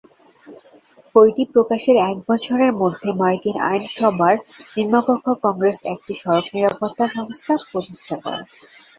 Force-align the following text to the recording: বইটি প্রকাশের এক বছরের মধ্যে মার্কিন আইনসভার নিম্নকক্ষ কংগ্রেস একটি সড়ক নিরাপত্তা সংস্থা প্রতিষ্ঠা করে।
বইটি 1.15 1.43
প্রকাশের 1.53 1.97
এক 2.09 2.17
বছরের 2.29 2.71
মধ্যে 2.81 3.09
মার্কিন 3.21 3.57
আইনসভার 3.69 4.35
নিম্নকক্ষ 4.75 5.25
কংগ্রেস 5.43 5.77
একটি 5.93 6.13
সড়ক 6.21 6.45
নিরাপত্তা 6.55 7.05
সংস্থা 7.15 7.53
প্রতিষ্ঠা 7.69 8.15
করে। 8.23 8.41